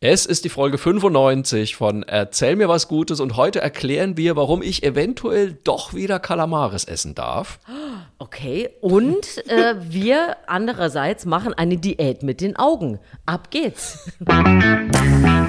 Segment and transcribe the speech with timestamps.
[0.00, 4.62] Es ist die Folge 95 von Erzähl mir was Gutes und heute erklären wir, warum
[4.62, 7.58] ich eventuell doch wieder Kalamares essen darf.
[8.16, 13.00] Okay, und äh, wir andererseits machen eine Diät mit den Augen.
[13.26, 14.08] Ab geht's.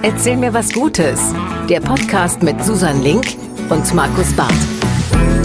[0.02, 1.32] Erzähl mir was Gutes.
[1.70, 3.28] Der Podcast mit Susan Link
[3.70, 5.39] und Markus Barth.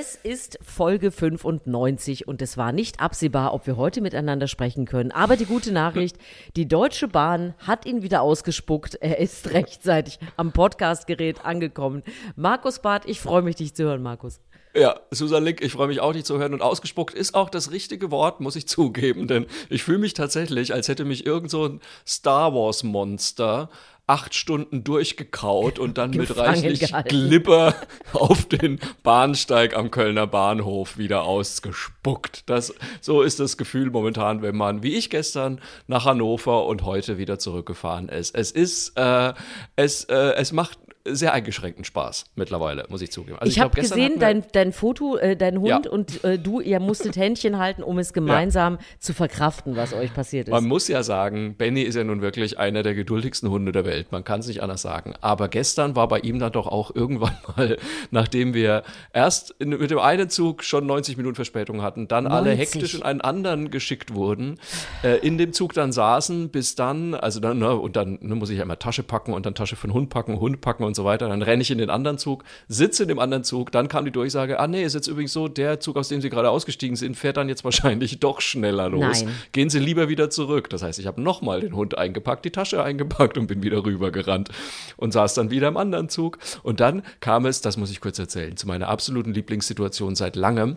[0.00, 5.10] Es ist Folge 95 und es war nicht absehbar, ob wir heute miteinander sprechen können.
[5.10, 6.18] Aber die gute Nachricht,
[6.54, 8.94] die Deutsche Bahn hat ihn wieder ausgespuckt.
[8.94, 12.04] Er ist rechtzeitig am Podcastgerät angekommen.
[12.36, 14.38] Markus Barth, ich freue mich, dich zu hören, Markus.
[14.72, 16.54] Ja, Susan Link, ich freue mich auch, dich zu hören.
[16.54, 19.26] Und ausgespuckt ist auch das richtige Wort, muss ich zugeben.
[19.26, 23.68] Denn ich fühle mich tatsächlich, als hätte mich irgend so ein Star Wars-Monster
[24.08, 27.08] acht Stunden durchgekaut und dann mit reichlich gehalten.
[27.08, 27.74] Glibber
[28.14, 32.48] auf den Bahnsteig am Kölner Bahnhof wieder ausgespuckt.
[32.48, 37.18] Das, so ist das Gefühl momentan, wenn man, wie ich gestern, nach Hannover und heute
[37.18, 38.34] wieder zurückgefahren ist.
[38.34, 39.34] Es ist, äh,
[39.76, 40.78] es, äh, es macht
[41.14, 43.38] sehr eingeschränkten Spaß mittlerweile, muss ich zugeben.
[43.38, 45.90] Also ich, ich habe gesehen, dein, dein Foto, äh, dein Hund ja.
[45.90, 48.80] und äh, du, ihr musstet Händchen halten, um es gemeinsam ja.
[48.98, 50.52] zu verkraften, was euch passiert ist.
[50.52, 54.12] Man muss ja sagen, Benny ist ja nun wirklich einer der geduldigsten Hunde der Welt.
[54.12, 55.14] Man kann es nicht anders sagen.
[55.20, 57.78] Aber gestern war bei ihm dann doch auch irgendwann mal,
[58.10, 62.38] nachdem wir erst in, mit dem einen Zug schon 90 Minuten Verspätung hatten, dann 90.
[62.38, 64.58] alle hektisch in einen anderen geschickt wurden,
[65.02, 68.50] äh, in dem Zug dann saßen, bis dann, also dann, ne, und dann ne, muss
[68.50, 70.94] ich ja immer Tasche packen und dann Tasche für den Hund packen, Hund packen und
[70.98, 71.28] so weiter.
[71.28, 74.10] Dann renne ich in den anderen Zug, sitze in dem anderen Zug, dann kam die
[74.10, 77.16] Durchsage, ah nee, ist jetzt übrigens so, der Zug, aus dem Sie gerade ausgestiegen sind,
[77.16, 79.22] fährt dann jetzt wahrscheinlich doch schneller los.
[79.22, 79.34] Nein.
[79.52, 80.68] Gehen Sie lieber wieder zurück.
[80.68, 84.50] Das heißt, ich habe nochmal den Hund eingepackt, die Tasche eingepackt und bin wieder rübergerannt
[84.96, 86.38] und saß dann wieder im anderen Zug.
[86.62, 90.76] Und dann kam es, das muss ich kurz erzählen, zu meiner absoluten Lieblingssituation seit langem.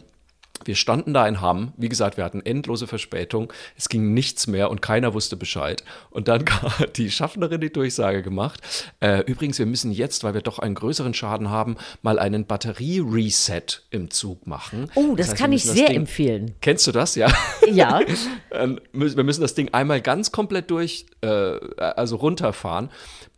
[0.65, 1.73] Wir standen da in Hamm.
[1.77, 3.51] Wie gesagt, wir hatten endlose Verspätung.
[3.77, 5.83] Es ging nichts mehr und keiner wusste Bescheid.
[6.09, 6.45] Und dann
[6.79, 8.61] hat die Schaffnerin die Durchsage gemacht.
[8.99, 13.81] Äh, übrigens, wir müssen jetzt, weil wir doch einen größeren Schaden haben, mal einen Batterie-Reset
[13.89, 14.89] im Zug machen.
[14.95, 16.55] Oh, das, das heißt, kann ich sehr Ding, empfehlen.
[16.61, 17.15] Kennst du das?
[17.15, 17.31] Ja.
[17.71, 18.01] Ja.
[18.91, 21.27] wir müssen das Ding einmal ganz komplett durch, äh,
[21.77, 22.89] also runterfahren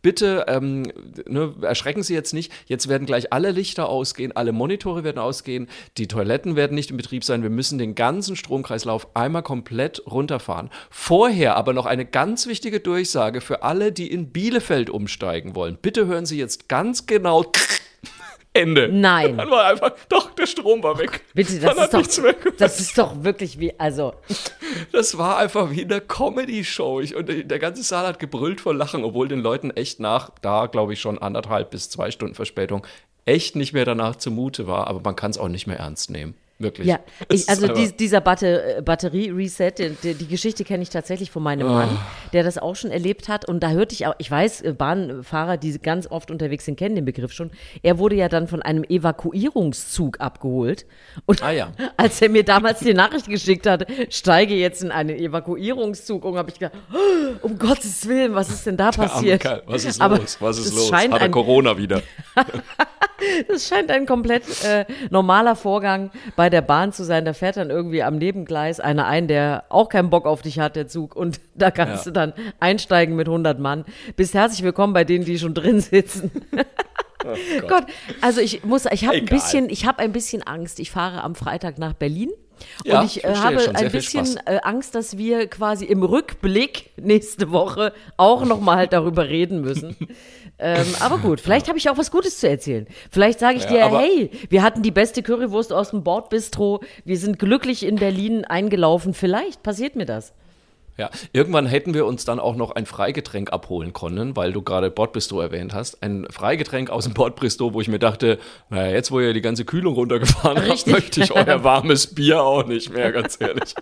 [0.04, 0.84] bitte ähm,
[1.26, 2.52] ne, erschrecken Sie jetzt nicht.
[2.66, 5.66] Jetzt werden gleich alle Lichter ausgehen, alle Monitore werden ausgehen,
[5.96, 7.42] die Toiletten werden nicht in Betrieb sein.
[7.42, 10.68] Wir müssen den ganzen Stromkreislauf einmal komplett runterfahren.
[10.90, 15.78] Vorher aber noch eine ganz wichtige Durchsage für alle, die in Bielefeld umsteigen wollen.
[15.80, 17.42] Bitte hören Sie jetzt ganz genau
[18.54, 18.88] Ende.
[18.88, 19.36] Nein.
[19.36, 21.22] Dann war einfach, doch, der Strom war weg.
[21.34, 24.14] Bitte, das, ist doch, das ist doch wirklich wie, also.
[24.92, 27.02] Das war einfach wie in der Comedy-Show.
[27.16, 30.92] Und der ganze Saal hat gebrüllt vor Lachen, obwohl den Leuten echt nach, da glaube
[30.92, 32.86] ich schon anderthalb bis zwei Stunden Verspätung,
[33.26, 34.86] echt nicht mehr danach zumute war.
[34.86, 36.34] Aber man kann es auch nicht mehr ernst nehmen.
[36.58, 36.86] Wirklich.
[36.86, 39.72] Ja, ich, also die, dieser Batter, äh, Batterie-Reset,
[40.02, 41.72] die, die, Geschichte kenne ich tatsächlich von meinem oh.
[41.72, 41.98] Mann,
[42.32, 43.44] der das auch schon erlebt hat.
[43.48, 46.94] Und da hörte ich auch, ich weiß, äh, Bahnfahrer, die ganz oft unterwegs sind, kennen
[46.94, 47.50] den Begriff schon.
[47.82, 50.86] Er wurde ja dann von einem Evakuierungszug abgeholt.
[51.26, 51.72] Und ah, ja.
[51.96, 56.50] als er mir damals die Nachricht geschickt hat, steige jetzt in einen Evakuierungszug, und habe
[56.50, 59.44] ich gedacht, oh, um Gottes Willen, was ist denn da passiert?
[59.66, 60.36] Was ist Aber los?
[60.38, 60.92] Was ist los?
[60.92, 62.00] Hat er Corona wieder?
[63.48, 67.24] das scheint ein komplett äh, normaler Vorgang bei der Bahn zu sein.
[67.24, 70.76] Da fährt dann irgendwie am Nebengleis einer ein, der auch keinen Bock auf dich hat,
[70.76, 71.16] der Zug.
[71.16, 72.10] Und da kannst ja.
[72.10, 73.84] du dann einsteigen mit 100 Mann.
[74.16, 76.30] Bist herzlich willkommen bei denen, die schon drin sitzen.
[77.26, 77.68] Oh Gott.
[77.68, 77.84] Gott.
[78.20, 80.78] also ich muss, ich habe ein bisschen, ich habe ein bisschen Angst.
[80.78, 82.30] Ich fahre am Freitag nach Berlin.
[82.84, 87.50] Ja, und ich äh, habe ein bisschen äh, Angst, dass wir quasi im Rückblick nächste
[87.50, 89.96] Woche auch nochmal halt darüber reden müssen.
[90.58, 92.86] Ähm, aber gut, vielleicht habe ich auch was Gutes zu erzählen.
[93.10, 97.18] Vielleicht sage ich ja, dir, hey, wir hatten die beste Currywurst aus dem Bordbistro, wir
[97.18, 99.14] sind glücklich in Berlin eingelaufen.
[99.14, 100.32] Vielleicht passiert mir das.
[100.96, 104.90] Ja, irgendwann hätten wir uns dann auch noch ein Freigetränk abholen können, weil du gerade
[104.92, 106.00] Bordbistro erwähnt hast.
[106.04, 108.38] Ein Freigetränk aus dem Bordbistro, wo ich mir dachte,
[108.70, 112.64] naja, jetzt wo ihr die ganze Kühlung runtergefahren habt, möchte ich euer warmes Bier auch
[112.64, 113.74] nicht mehr, ganz ehrlich.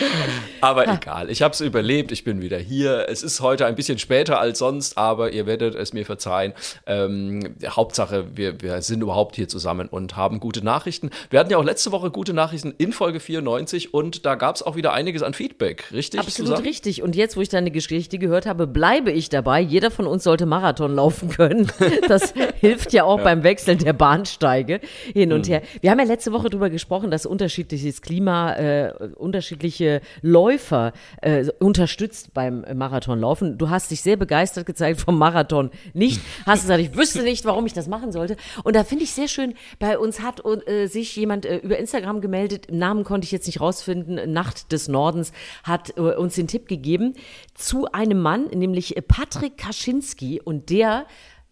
[0.60, 3.06] aber egal, ich habe es überlebt, ich bin wieder hier.
[3.08, 6.52] Es ist heute ein bisschen später als sonst, aber ihr werdet es mir verzeihen.
[6.86, 11.10] Ähm, Hauptsache, wir, wir sind überhaupt hier zusammen und haben gute Nachrichten.
[11.30, 14.62] Wir hatten ja auch letzte Woche gute Nachrichten in Folge 94 und da gab es
[14.62, 16.20] auch wieder einiges an Feedback, richtig?
[16.20, 16.66] Absolut zusammen?
[16.66, 17.02] richtig.
[17.02, 19.60] Und jetzt, wo ich deine Geschichte gehört habe, bleibe ich dabei.
[19.60, 21.70] Jeder von uns sollte Marathon laufen können.
[22.08, 23.24] Das hilft ja auch ja.
[23.24, 24.80] beim Wechseln der Bahnsteige
[25.12, 25.52] hin und mhm.
[25.52, 25.62] her.
[25.80, 29.89] Wir haben ja letzte Woche darüber gesprochen, dass unterschiedliches Klima, äh, unterschiedliche
[30.22, 30.92] Läufer
[31.22, 33.58] äh, unterstützt beim Marathonlaufen.
[33.58, 35.70] Du hast dich sehr begeistert gezeigt vom Marathon.
[35.94, 38.36] Nicht, hast gesagt, ich wüsste nicht, warum ich das machen sollte.
[38.62, 42.20] Und da finde ich sehr schön, bei uns hat äh, sich jemand äh, über Instagram
[42.20, 45.32] gemeldet, Namen konnte ich jetzt nicht rausfinden, Nacht des Nordens,
[45.64, 47.14] hat äh, uns den Tipp gegeben
[47.54, 50.40] zu einem Mann, nämlich Patrick Kaczynski.
[50.42, 51.06] Und der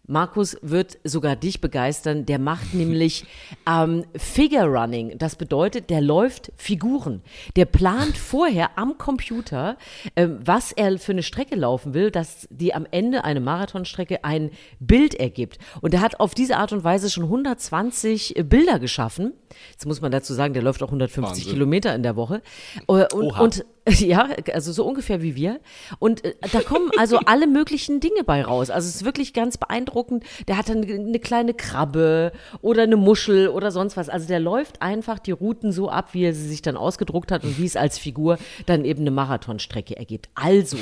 [0.09, 2.25] Markus wird sogar dich begeistern.
[2.25, 3.25] Der macht nämlich
[3.69, 5.17] ähm, Figure Running.
[5.17, 7.21] Das bedeutet, der läuft Figuren.
[7.55, 9.77] Der plant vorher am Computer,
[10.15, 14.49] ähm, was er für eine Strecke laufen will, dass die am Ende eine Marathonstrecke ein
[14.79, 15.59] Bild ergibt.
[15.81, 19.33] Und er hat auf diese Art und Weise schon 120 äh, Bilder geschaffen.
[19.71, 21.53] Jetzt muss man dazu sagen, der läuft auch 150 Wahnsinn.
[21.53, 22.41] Kilometer in der Woche.
[22.87, 23.65] Äh, und, und
[23.99, 25.59] Ja, also so ungefähr wie wir.
[25.99, 28.69] Und äh, da kommen also alle möglichen Dinge bei raus.
[28.69, 30.23] Also es ist wirklich ganz beeindruckend.
[30.47, 32.31] Der hat dann eine kleine Krabbe
[32.61, 34.09] oder eine Muschel oder sonst was.
[34.09, 37.43] Also der läuft einfach die Routen so ab, wie er sie sich dann ausgedruckt hat
[37.43, 40.29] und wie es als Figur dann eben eine Marathonstrecke ergibt.
[40.35, 40.77] Also,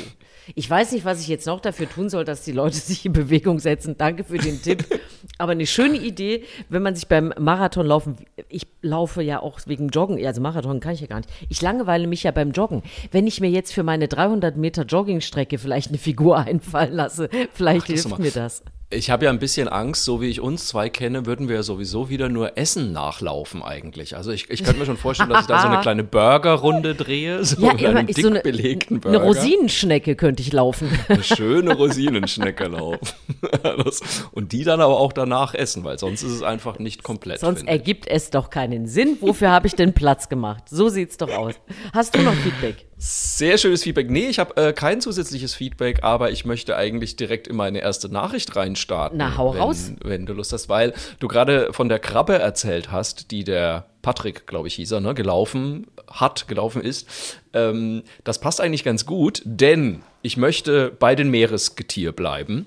[0.56, 3.14] ich weiß nicht, was ich jetzt noch dafür tun soll, dass die Leute sich in
[3.14, 3.96] Bewegung setzen.
[3.98, 4.86] Danke für den Tipp.
[5.38, 8.18] Aber eine schöne Idee, wenn man sich beim Marathon laufen,
[8.50, 11.30] ich laufe ja auch wegen Joggen, also Marathon kann ich ja gar nicht.
[11.50, 12.82] Ich langeweile mich ja beim Joggen.
[13.12, 17.84] Wenn ich mir jetzt für meine 300 Meter Joggingstrecke vielleicht eine Figur einfallen lasse, vielleicht
[17.84, 18.64] Ach, hilft mir das.
[18.90, 21.64] Ich habe ja ein bisschen Angst, so wie ich uns zwei kenne, würden wir ja
[21.64, 24.16] sowieso wieder nur Essen nachlaufen eigentlich.
[24.16, 27.44] Also ich, ich könnte mir schon vorstellen, dass ich da so eine kleine Burgerrunde drehe,
[27.44, 29.20] so ja, einen dick so eine, belegten Burger.
[29.20, 30.90] Eine Rosinenschnecke könnte ich laufen.
[31.10, 33.14] Eine schöne Rosinenschnecke laufen.
[34.32, 37.42] und die dann aber auch danach essen, weil sonst ist es einfach nicht komplett.
[37.42, 39.18] Sonst ergibt es doch keinen Sinn.
[39.20, 40.70] Wofür habe ich denn Platz gemacht?
[40.70, 41.56] So sieht es doch aus.
[41.94, 42.87] Hast du noch Feedback?
[43.00, 44.10] Sehr schönes Feedback.
[44.10, 48.10] Nee, ich habe äh, kein zusätzliches Feedback, aber ich möchte eigentlich direkt in meine erste
[48.10, 49.20] Nachricht reinstarten.
[49.20, 49.92] Na, hau wenn, raus.
[50.04, 54.48] Wenn du Lust hast, weil du gerade von der Krabbe erzählt hast, die der Patrick,
[54.48, 57.08] glaube ich, hieß er, ne, gelaufen hat, gelaufen ist.
[57.54, 62.66] Ähm, das passt eigentlich ganz gut, denn ich möchte bei den Meeresgetier bleiben.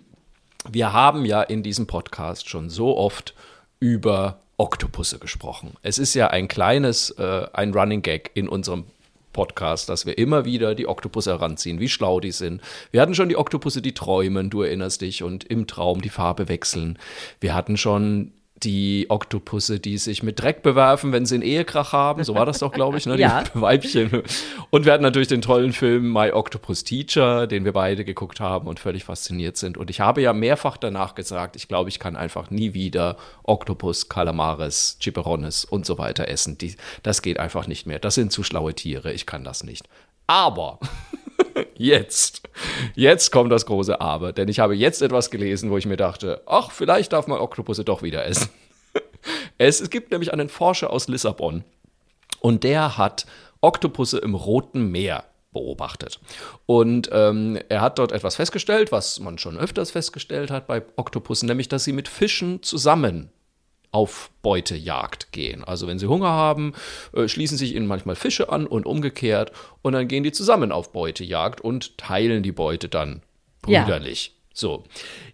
[0.71, 3.35] Wir haben ja in diesem Podcast schon so oft
[3.81, 5.75] über Oktopusse gesprochen.
[5.83, 8.85] Es ist ja ein kleines, äh, ein Running Gag in unserem
[9.33, 12.61] Podcast, dass wir immer wieder die Oktopusse heranziehen, wie schlau die sind.
[12.91, 16.49] Wir hatten schon die Oktopusse, die träumen, du erinnerst dich, und im Traum die Farbe
[16.49, 16.99] wechseln.
[17.41, 18.33] Wir hatten schon
[18.63, 22.25] die Oktopusse, die sich mit Dreck bewerfen, wenn sie einen Ehekrach haben.
[22.25, 23.17] So war das doch, glaube ich, ne?
[23.17, 23.45] Die ja.
[23.55, 24.23] Weibchen.
[24.71, 28.67] Und wir hatten natürlich den tollen Film My Octopus Teacher, den wir beide geguckt haben
[28.69, 29.79] und völlig fasziniert sind.
[29.79, 34.09] Und ich habe ja mehrfach danach gesagt, ich glaube, ich kann einfach nie wieder Oktopus,
[34.09, 36.59] Kalamares, Chiperones und so weiter essen.
[36.59, 37.99] Die, das geht einfach nicht mehr.
[37.99, 39.13] Das sind zu schlaue Tiere.
[39.13, 39.89] Ich kann das nicht.
[40.27, 40.79] Aber
[41.77, 42.43] jetzt,
[42.95, 46.43] jetzt kommt das große Aber, denn ich habe jetzt etwas gelesen, wo ich mir dachte,
[46.47, 48.49] ach, vielleicht darf man Oktopusse doch wieder essen.
[49.59, 51.65] Es, gibt nämlich einen Forscher aus Lissabon
[52.41, 53.27] und der hat
[53.61, 56.19] Oktopusse im Roten Meer beobachtet.
[56.65, 61.47] Und ähm, er hat dort etwas festgestellt, was man schon öfters festgestellt hat bei Oktopussen,
[61.49, 63.31] nämlich dass sie mit Fischen zusammen
[63.93, 65.65] auf Beutejagd gehen.
[65.65, 66.75] Also wenn sie Hunger haben,
[67.13, 69.53] äh, schließen sich ihnen manchmal Fische an und umgekehrt
[69.83, 73.23] und dann gehen die zusammen auf Beutejagd und teilen die Beute dann
[73.63, 74.27] brüderlich.
[74.27, 74.41] Ja.
[74.53, 74.85] So,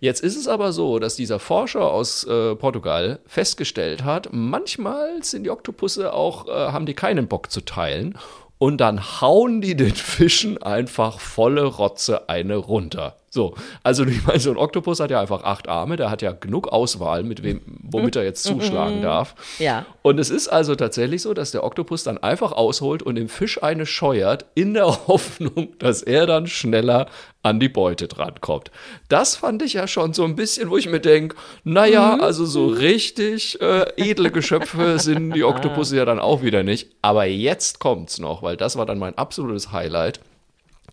[0.00, 5.44] jetzt ist es aber so, dass dieser Forscher aus äh, Portugal festgestellt hat, manchmal sind
[5.44, 8.19] die Oktopusse auch, äh, haben die keinen Bock zu teilen
[8.58, 13.17] und dann hauen die den Fischen einfach volle Rotze eine runter.
[13.37, 16.33] So, also ich meine, so ein Oktopus hat ja einfach acht Arme, der hat ja
[16.33, 19.35] genug Auswahl, mit wem, womit er jetzt zuschlagen darf.
[19.59, 19.85] Ja.
[20.00, 23.62] Und es ist also tatsächlich so, dass der Oktopus dann einfach ausholt und dem Fisch
[23.62, 27.08] eine scheuert, in der Hoffnung, dass er dann schneller
[27.43, 28.70] an die Beute drankommt.
[29.10, 32.22] Das fand ich ja schon so ein bisschen, wo ich mir denke, naja, mhm.
[32.22, 36.89] also so richtig äh, edle Geschöpfe sind die Oktopusse ja dann auch wieder nicht.
[37.03, 40.20] Aber jetzt kommt's noch, weil das war dann mein absolutes Highlight.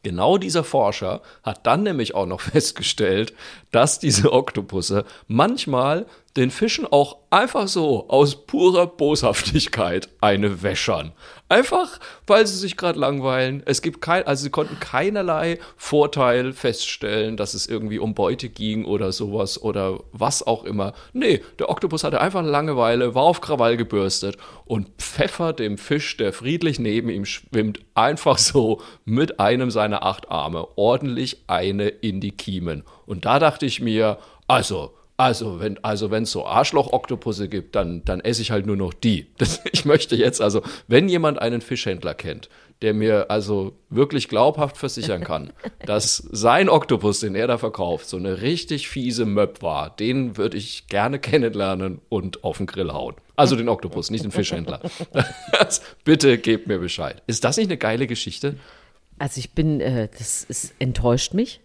[0.03, 3.33] Genau dieser Forscher hat dann nämlich auch noch festgestellt,
[3.71, 6.05] dass diese Oktopusse manchmal
[6.35, 11.13] den Fischen auch einfach so aus purer Boshaftigkeit eine wäschern.
[11.53, 13.61] Einfach, weil sie sich gerade langweilen.
[13.67, 18.85] Es gibt kein, also sie konnten keinerlei Vorteil feststellen, dass es irgendwie um Beute ging
[18.85, 20.93] oder sowas oder was auch immer.
[21.13, 26.33] Nee, der Oktopus hatte einfach Langeweile, war auf Krawall gebürstet und pfeffert dem Fisch, der
[26.33, 32.31] friedlich neben ihm schwimmt, einfach so mit einem seiner acht Arme ordentlich eine in die
[32.31, 32.83] Kiemen.
[33.05, 34.17] Und da dachte ich mir,
[34.47, 38.93] also, also, wenn also es so Arschloch-Oktopusse gibt, dann, dann esse ich halt nur noch
[38.93, 39.27] die.
[39.37, 42.49] Das, ich möchte jetzt also, wenn jemand einen Fischhändler kennt,
[42.81, 45.53] der mir also wirklich glaubhaft versichern kann,
[45.85, 50.57] dass sein Oktopus, den er da verkauft, so eine richtig fiese Möb war, den würde
[50.57, 53.15] ich gerne kennenlernen und auf den Grill hauen.
[53.35, 54.81] Also den Oktopus, nicht den Fischhändler.
[56.03, 57.21] bitte gebt mir Bescheid.
[57.27, 58.57] Ist das nicht eine geile Geschichte?
[59.19, 61.61] Also ich bin, äh, das ist, enttäuscht mich.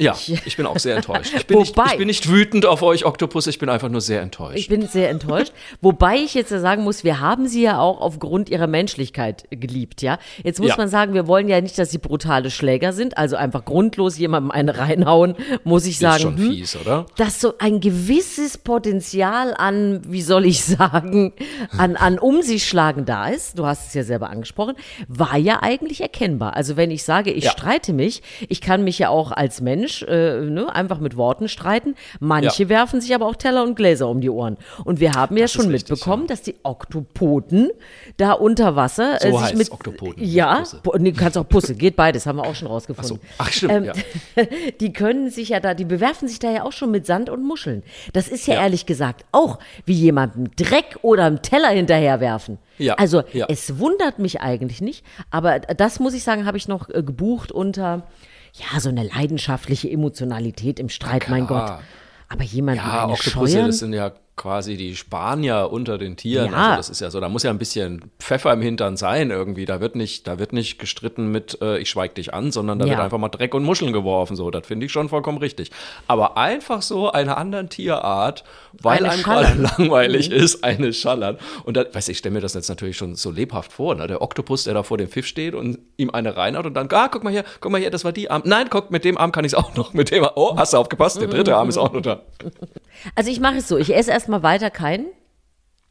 [0.00, 1.32] Ja, ich bin auch sehr enttäuscht.
[1.36, 4.22] Ich bin, nicht, ich bin nicht wütend auf euch Oktopus, ich bin einfach nur sehr
[4.22, 4.58] enttäuscht.
[4.58, 5.52] Ich bin sehr enttäuscht.
[5.80, 10.18] Wobei ich jetzt sagen muss, wir haben sie ja auch aufgrund ihrer Menschlichkeit geliebt, ja.
[10.42, 10.76] Jetzt muss Ja.
[10.78, 14.50] man sagen, wir wollen ja nicht, dass sie brutale Schläger sind, also einfach grundlos jemandem
[14.50, 16.16] eine reinhauen, muss ich sagen.
[16.16, 17.06] ist schon hm, fies, oder?
[17.16, 21.34] dass so ein gewisses Potenzial an, wie soll ich sagen,
[21.78, 24.74] an, an um sich schlagen da ist, du hast es ja selber angesprochen,
[25.06, 26.56] war ja eigentlich erkennbar.
[26.56, 27.50] Also wenn ich sage, ich Ja.
[27.52, 31.94] streite mich, ich kann mich ja auch als Mensch äh, ne, einfach mit Worten streiten.
[32.20, 34.56] Manche werfen sich aber auch Teller und Gläser um die Ohren.
[34.84, 37.70] Und wir haben ja Das ist schon richtig, mitbekommen, dass die Oktopoden
[38.16, 40.76] da unter Wasser So äh, sich heißt's, mit Oktopoden, ja, Pusse.
[40.84, 43.18] pu- nee, du kannst auch Pusse, geht beides, haben wir auch schon rausgefunden.
[43.22, 43.34] Ach so.
[43.38, 43.92] Ach, stimmt, Ähm, ja.
[44.80, 47.42] die können sich ja da, die bewerfen sich da ja auch schon mit Sand und
[47.44, 47.82] Muscheln.
[48.12, 48.62] Das ist ja, Ja.
[48.62, 52.58] ehrlich gesagt auch wie jemandem Dreck oder einen Teller hinterherwerfen.
[52.78, 53.46] Ja, Also ja.
[53.48, 57.52] es wundert mich eigentlich nicht, aber das muss ich sagen, habe ich noch äh, gebucht
[57.52, 58.06] unter
[58.54, 61.28] ja so eine leidenschaftliche Emotionalität im Streit.
[61.28, 61.64] Mein Gott.
[61.64, 61.82] klar.
[62.28, 63.66] Aber jemanden Ja, eine Oktopusse, scheuern?
[63.66, 66.50] das sind ja quasi die Spanier unter den Tieren.
[66.52, 66.56] Ja.
[66.70, 69.64] Also das ist ja so, da muss ja ein bisschen Pfeffer im Hintern sein irgendwie.
[69.64, 72.86] Da wird nicht, da wird nicht gestritten mit äh, ich schweig dich an, sondern da
[72.86, 72.92] Ja.
[72.92, 74.34] wird einfach mal Dreck und Muscheln geworfen.
[74.34, 75.70] So, das finde ich schon vollkommen richtig.
[76.08, 78.42] Aber einfach so einer anderen Tierart,
[78.82, 81.38] weil Eine einem gerade langweilig ist, eine schallern.
[81.64, 83.94] Und da, weiß ich, ich stelle mir das jetzt natürlich schon so lebhaft vor.
[83.94, 84.06] Ne?
[84.06, 87.08] Der Oktopus, der da vor dem Pfiff steht und ihm eine reinhaut und dann, ah,
[87.08, 88.42] guck mal hier, guck mal hier, das war die Arm.
[88.44, 89.92] Nein, guck, mit dem Arm kann ich es auch noch.
[89.94, 92.22] Mit dem, oh, hast du aufgepasst, der dritte Arm ist auch noch da.
[93.14, 95.06] Also ich mache es so, ich esse erstmal weiter keinen.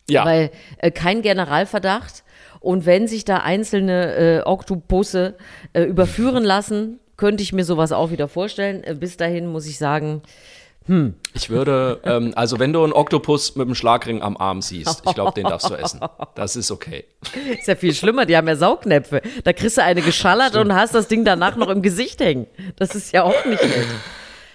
[0.10, 0.25] Ja.
[0.25, 2.24] weil äh, kein Generalverdacht.
[2.60, 5.36] Und wenn sich da einzelne äh, Oktopusse
[5.72, 8.83] äh, überführen lassen, könnte ich mir sowas auch wieder vorstellen.
[8.83, 10.22] Äh, bis dahin muss ich sagen,
[11.33, 15.13] Ich würde, ähm, also wenn du einen Oktopus mit einem Schlagring am Arm siehst, ich
[15.13, 16.01] glaube, den darfst du essen.
[16.36, 17.05] Das ist okay.
[17.57, 19.22] ist ja viel schlimmer, die haben ja Saugnäpfe.
[19.43, 22.48] Da kriegst du eine geschallert und hast das Ding danach noch im Gesicht hängen.
[22.75, 23.88] Das ist ja auch nicht nett.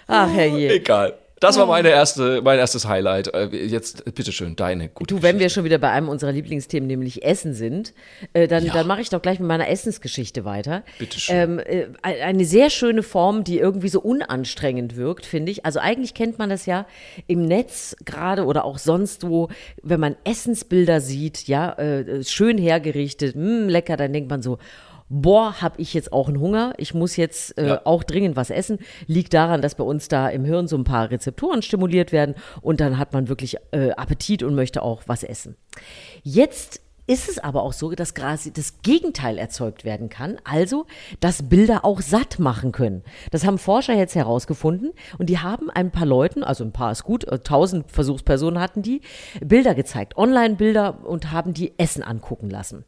[0.07, 0.71] Ach, herrje.
[0.71, 1.15] Egal.
[1.41, 3.33] Das war meine erste, mein erstes Highlight.
[3.35, 7.25] Äh, Jetzt, bitteschön, deine gute Du, wenn wir schon wieder bei einem unserer Lieblingsthemen, nämlich
[7.25, 7.95] Essen sind,
[8.33, 8.73] äh, dann, Ja.
[8.73, 10.83] dann mache ich doch gleich mit meiner Essensgeschichte weiter.
[10.99, 11.37] Bitteschön.
[11.37, 15.65] Ähm, äh, eine sehr schöne Form, die irgendwie so unanstrengend wirkt, finde ich.
[15.65, 16.87] Also eigentlich kennt man das ja
[17.27, 19.49] im Netz gerade oder auch sonst wo,
[19.83, 24.59] wenn man Essensbilder sieht, ja, äh, schön hergerichtet, mh, lecker, dann denkt man so,
[25.09, 27.81] boah, hab ich jetzt auch einen Hunger, ich muss jetzt äh, Ja.
[27.85, 28.79] auch dringend was essen.
[29.07, 32.81] Liegt daran, dass bei uns da im Hirn so ein paar Rezeptoren stimuliert werden und
[32.81, 35.57] dann hat man wirklich äh, Appetit und möchte auch was essen.
[36.23, 40.87] Jetzt ist es aber auch so, dass quasi das Gegenteil erzeugt werden kann, also
[41.21, 43.03] dass Bilder auch satt machen können.
[43.31, 47.05] Das haben Forscher jetzt herausgefunden und die haben ein paar Leuten, also ein paar ist
[47.05, 49.01] gut, äh, tausend Versuchspersonen hatten die,
[49.41, 52.85] Bilder gezeigt, Online-Bilder und haben die Essen angucken lassen.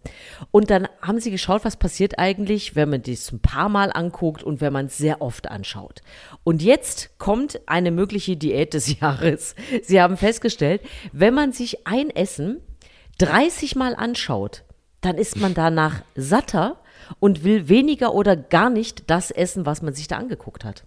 [0.50, 4.43] Und dann haben sie geschaut, was passiert eigentlich, wenn man das ein paar Mal anguckt
[4.43, 6.03] und wenn man es sehr oft anschaut.
[6.45, 9.55] Und jetzt kommt eine mögliche Diät des Jahres.
[9.83, 12.61] Sie haben festgestellt, wenn man sich ein Essen
[13.21, 14.65] 30 Mal anschaut,
[15.00, 16.81] dann ist man danach satter
[17.19, 20.85] und will weniger oder gar nicht das essen, was man sich da angeguckt hat.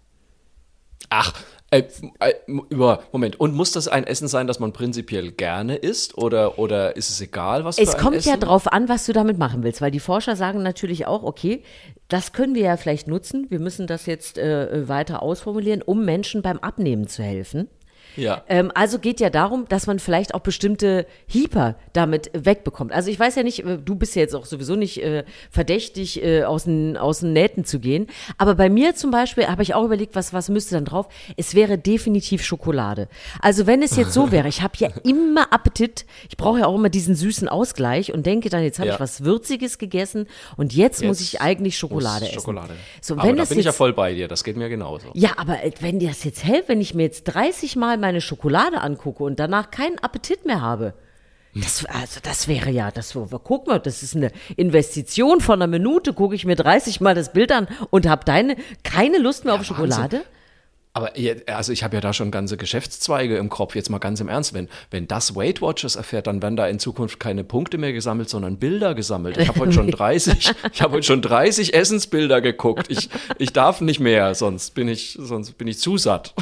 [1.10, 1.34] Ach,
[1.70, 1.84] äh,
[2.20, 2.34] äh,
[2.70, 3.40] über, Moment.
[3.40, 6.18] Und muss das ein Essen sein, das man prinzipiell gerne isst?
[6.18, 8.30] Oder, oder ist es egal, was Es kommt Essen?
[8.30, 11.64] ja drauf an, was du damit machen willst, weil die Forscher sagen natürlich auch, okay,
[12.08, 13.48] das können wir ja vielleicht nutzen.
[13.50, 17.70] Wir müssen das jetzt äh, weiter ausformulieren, um Menschen beim Abnehmen zu helfen.
[18.16, 18.44] Ja.
[18.48, 22.92] Ähm, also geht ja darum, dass man vielleicht auch bestimmte Hyper damit wegbekommt.
[22.92, 26.24] Also ich weiß ja nicht, äh, du bist ja jetzt auch sowieso nicht äh, verdächtig,
[26.24, 28.08] äh, aus, den, aus den Nähten zu gehen.
[28.38, 31.08] Aber bei mir zum Beispiel habe ich auch überlegt, was, was müsste dann drauf?
[31.38, 33.08] Es wäre definitiv Schokolade.
[33.42, 36.76] Also wenn es jetzt so wäre, ich habe ja immer Appetit, ich brauche ja auch
[36.76, 38.96] immer diesen süßen Ausgleich und denke dann, jetzt habe Ja.
[38.96, 40.28] ich was Würziges gegessen
[40.58, 42.36] und jetzt, muss Jetzt ich eigentlich Schokolade muss essen.
[42.36, 42.74] Schokolade.
[43.02, 44.28] So, Aber wenn da es bin ich ja jetzt voll bei dir.
[44.28, 45.08] Das geht mir genauso.
[45.14, 48.22] ja, aber äh, wenn dir das jetzt hilft, wenn ich mir jetzt 30 Mal meine
[48.22, 50.94] Schokolade angucke und danach keinen Appetit mehr habe,
[51.56, 56.14] das, also das wäre ja, das guck mal, das ist eine Investition von einer Minute,
[56.14, 59.60] gucke ich mir 30 Mal das Bild an und habe deine keine Lust mehr auf
[59.60, 59.76] Wahnsinn.
[59.76, 60.22] Schokolade.
[60.96, 61.12] Aber
[61.48, 64.54] also ich habe ja da schon ganze Geschäftszweige im Kopf, jetzt mal ganz im Ernst,
[64.54, 68.30] wenn, wenn das Weight Watchers erfährt, dann werden da in Zukunft keine Punkte mehr gesammelt,
[68.30, 69.38] sondern Bilder gesammelt.
[69.38, 72.88] Ich habe heute schon 30, ich habe heute schon 30 Essensbilder geguckt.
[72.90, 76.36] Ich, ich darf nicht mehr, sonst bin ich, sonst bin ich zu satt.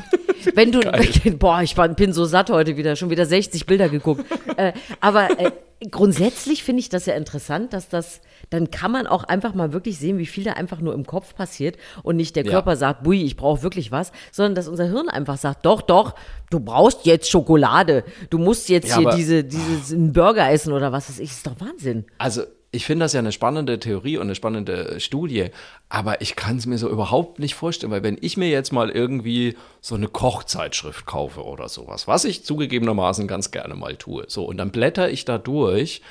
[0.56, 0.80] Wenn du,
[1.38, 4.24] boah, ich war- bin so satt heute wieder, schon wieder 60 Bilder geguckt.
[4.58, 5.52] äh, aber äh,
[5.90, 9.98] grundsätzlich finde ich das ja interessant, dass das, dann kann man auch einfach mal wirklich
[9.98, 12.52] sehen, wie viel da einfach nur im Kopf passiert und nicht der Ja.
[12.52, 16.16] Körper sagt, bui, ich brauche wirklich was, sondern dass unser Hirn einfach sagt, doch, doch,
[16.50, 20.92] du brauchst jetzt Schokolade, du musst jetzt Ja, hier diese, dieses einen Burger essen oder
[20.92, 22.06] was weiß ich, ist doch Wahnsinn.
[22.18, 25.50] Also ich finde das ja eine spannende Theorie und eine spannende Studie,
[25.90, 28.90] aber ich kann es mir so überhaupt nicht vorstellen, weil wenn ich mir jetzt mal
[28.90, 34.46] irgendwie so eine Kochzeitschrift kaufe oder sowas, was ich zugegebenermaßen ganz gerne mal tue, so
[34.46, 36.02] und dann blätter ich da durch,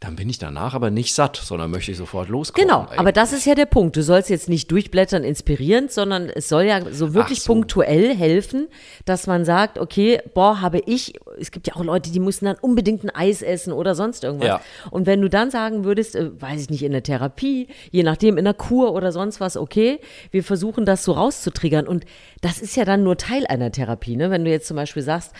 [0.00, 2.68] dann bin ich danach aber nicht satt, sondern möchte ich sofort loskochen.
[2.68, 3.96] Genau, aber das ist ja der Punkt.
[3.96, 7.52] Du sollst jetzt nicht durchblättern inspirierend, sondern es soll ja so wirklich so.
[7.52, 8.68] punktuell helfen,
[9.06, 12.56] dass man sagt, okay, boah, habe ich, es gibt ja auch Leute, die müssen dann
[12.60, 14.46] unbedingt ein Eis essen oder sonst irgendwas.
[14.46, 14.60] Ja.
[14.92, 18.38] Und wenn du dann sagen würdest, äh, weiß ich nicht, in der Therapie, je nachdem
[18.38, 19.98] in der Kur oder sonst was, okay,
[20.30, 21.88] wir versuchen das so rauszutriggern.
[21.88, 22.04] Und
[22.40, 24.14] das ist ja dann nur Teil einer Therapie.
[24.14, 24.30] Ne?
[24.30, 25.32] Wenn du jetzt zum Beispiel sagst,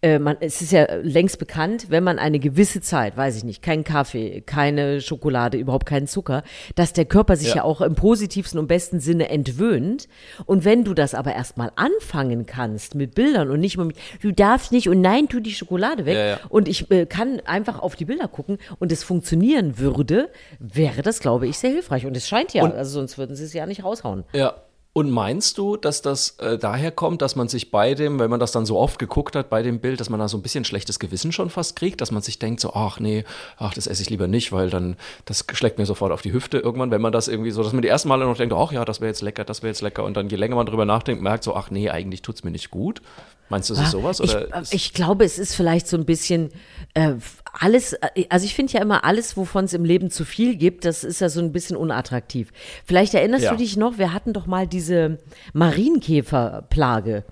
[0.00, 3.60] äh, man, es ist ja längst bekannt, wenn man eine gewisse Zeit, weiß ich nicht,
[3.60, 4.05] keinen Kaffee,
[4.46, 6.42] keine Schokolade, überhaupt keinen Zucker,
[6.74, 10.08] dass der Körper sich ja, ja auch im positivsten und besten Sinne entwöhnt.
[10.44, 14.72] Und wenn du das aber erstmal anfangen kannst mit Bildern und nicht mit, du darfst
[14.72, 16.16] nicht und nein, tu die Schokolade weg.
[16.16, 16.40] Ja, ja.
[16.48, 21.20] Und ich äh, kann einfach auf die Bilder gucken und es funktionieren würde, wäre das,
[21.20, 22.06] glaube ich, sehr hilfreich.
[22.06, 24.24] Und es scheint ja, und, also sonst würden sie es ja nicht raushauen.
[24.32, 24.54] Ja,
[24.96, 28.40] und meinst du, dass das äh, daher kommt, dass man sich bei dem, wenn man
[28.40, 30.64] das dann so oft geguckt hat, bei dem Bild, dass man da so ein bisschen
[30.64, 33.26] schlechtes Gewissen schon fast kriegt, dass man sich denkt so, ach nee,
[33.58, 36.60] ach, das esse ich lieber nicht, weil dann, das schlägt mir sofort auf die Hüfte
[36.60, 38.86] irgendwann, wenn man das irgendwie so, dass man die ersten Male noch denkt, ach ja,
[38.86, 41.22] das wäre jetzt lecker, das wäre jetzt lecker und dann je länger man drüber nachdenkt,
[41.22, 43.02] merkt so, ach nee, eigentlich tut es mir nicht gut.
[43.48, 44.20] Meinst du, es ist sowas?
[44.20, 46.50] Oder ich, ich, glaube, es ist vielleicht so ein bisschen
[46.94, 47.14] äh,
[47.52, 50.84] alles, äh, also ich finde ja immer alles, wovon es im Leben zu viel gibt,
[50.84, 52.52] das ist ja so ein bisschen unattraktiv.
[52.84, 53.50] Vielleicht erinnerst ja.
[53.52, 55.18] du dich noch, wir hatten doch mal diese
[55.52, 57.24] Marienkäferplage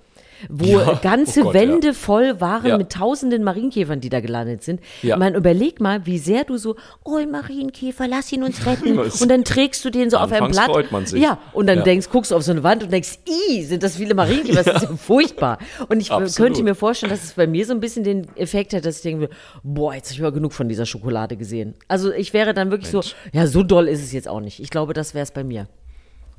[0.48, 1.92] wo ja, ganze oh Gott, Wände ja.
[1.92, 2.78] voll waren ja.
[2.78, 4.80] mit tausenden Marienkäfern, die da gelandet sind.
[5.02, 8.98] Man überleg mal, wie sehr du so, oh Marienkäfer, lass ihn uns retten.
[9.20, 10.66] und dann trägst du den so auf ein Blatt.
[10.66, 11.22] freut man sich.
[11.22, 13.96] Ja, und dann denkst, guckst du auf so eine Wand und denkst, i, sind das
[13.96, 15.58] viele Marienkäfer, das ist ja furchtbar.
[15.88, 16.36] Und ich Absolut.
[16.36, 19.02] könnte mir vorstellen, dass es bei mir so ein bisschen den Effekt hat, dass ich
[19.02, 19.28] denke,
[19.62, 21.74] boah, jetzt habe ich mal genug von dieser Schokolade gesehen.
[21.88, 23.14] Also ich wäre dann wirklich Mensch.
[23.32, 24.60] so, ja, so doll ist es jetzt auch nicht.
[24.60, 25.68] Ich glaube, das wäre es bei mir.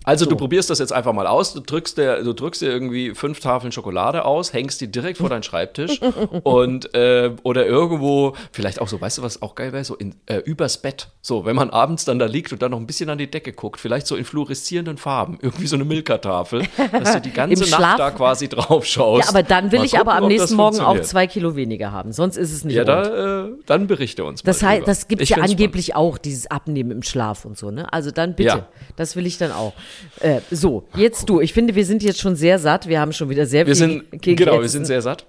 [0.05, 0.31] Also so.
[0.31, 3.39] du probierst das jetzt einfach mal aus, du drückst dir, du drückst dir irgendwie fünf
[3.39, 5.99] Tafeln Schokolade aus, hängst die direkt vor deinen Schreibtisch
[6.43, 10.15] und äh, oder irgendwo, vielleicht auch so, weißt du, was auch geil wäre, so in,
[10.27, 11.09] äh, übers Bett.
[11.21, 13.51] So, wenn man abends dann da liegt und dann noch ein bisschen an die Decke
[13.51, 17.73] guckt, vielleicht so in fluoreszierenden Farben, irgendwie so eine Milka-Tafel, dass du die ganze Nacht
[17.73, 17.97] Schlaf?
[17.97, 19.23] da quasi drauf schaust.
[19.23, 21.91] Ja, aber dann will mal ich gucken, aber am nächsten Morgen auch zwei Kilo weniger
[21.91, 24.51] haben, sonst ist es nicht Ja, da, äh, dann berichte uns mal.
[24.51, 26.13] Das heißt, das gibt es ja angeblich spannend.
[26.13, 27.91] auch, dieses Abnehmen im Schlaf und so, ne?
[27.91, 28.67] Also dann bitte, ja.
[28.95, 29.73] das will ich dann auch.
[30.19, 31.41] Äh, so, jetzt du.
[31.41, 32.87] Ich finde, wir sind jetzt schon sehr satt.
[32.87, 35.25] Wir haben schon wieder sehr wir viel sind, Genau, wir sind sehr satt.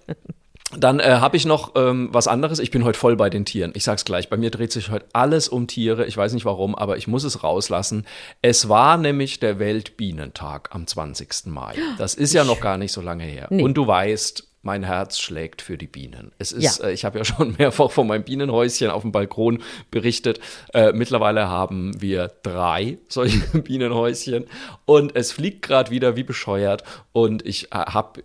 [0.76, 2.58] Dann äh, habe ich noch ähm, was anderes.
[2.58, 3.70] Ich bin heute voll bei den Tieren.
[3.74, 4.28] Ich sag's gleich.
[4.28, 6.06] Bei mir dreht sich heute alles um Tiere.
[6.06, 8.04] Ich weiß nicht warum, aber ich muss es rauslassen.
[8.42, 11.46] Es war nämlich der Weltbienentag am 20.
[11.46, 11.76] Mai.
[11.98, 13.46] Das ist ja noch gar nicht so lange her.
[13.50, 13.62] Nee.
[13.62, 16.32] Und du weißt, mein Herz schlägt für die Bienen.
[16.38, 16.86] Es ist, ja.
[16.88, 20.40] äh, ich habe ja schon mehrfach von meinem Bienenhäuschen auf dem Balkon berichtet.
[20.74, 24.46] Äh, mittlerweile haben wir drei solche Bienenhäuschen
[24.84, 28.20] und es fliegt gerade wieder wie bescheuert und ich äh, habe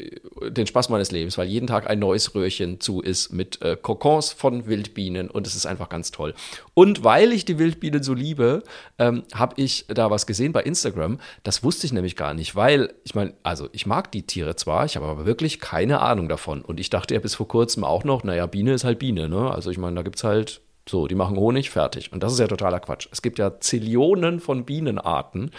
[0.50, 4.34] den Spaß meines Lebens, weil jeden Tag ein neues Röhrchen zu ist mit äh, Kokons
[4.34, 6.34] von Wildbienen und es ist einfach ganz toll.
[6.74, 8.64] Und weil ich die Wildbienen so liebe,
[8.98, 11.20] ähm, habe ich da was gesehen bei Instagram.
[11.44, 14.86] Das wusste ich nämlich gar nicht, weil ich meine, also ich mag die Tiere zwar,
[14.86, 16.62] ich habe aber wirklich keine Ahnung davon.
[16.62, 19.52] Und ich dachte ja bis vor kurzem auch noch, naja, Biene ist halt Biene, ne?
[19.52, 22.12] Also ich meine, da gibt es halt so, die machen Honig, fertig.
[22.12, 23.08] Und das ist ja totaler Quatsch.
[23.12, 25.52] Es gibt ja Zillionen von Bienenarten.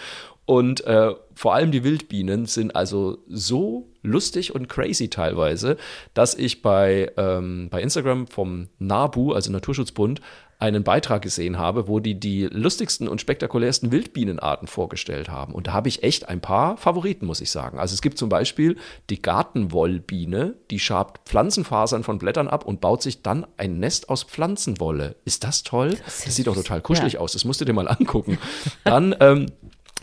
[0.45, 5.77] Und äh, vor allem die Wildbienen sind also so lustig und crazy teilweise,
[6.13, 10.19] dass ich bei, ähm, bei Instagram vom NABU, also Naturschutzbund,
[10.63, 15.53] einen Beitrag gesehen habe, wo die die lustigsten und spektakulärsten Wildbienenarten vorgestellt haben.
[15.53, 17.79] Und da habe ich echt ein paar Favoriten, muss ich sagen.
[17.79, 18.77] Also es gibt zum Beispiel
[19.09, 24.23] die Gartenwollbiene, die schabt Pflanzenfasern von Blättern ab und baut sich dann ein Nest aus
[24.23, 25.17] Pflanzenwolle.
[25.25, 25.97] Ist das toll?
[26.05, 27.19] Das, das sieht doch total kuschelig ja.
[27.19, 27.33] aus.
[27.33, 28.37] Das musst du dir mal angucken.
[28.85, 29.47] Dann ähm,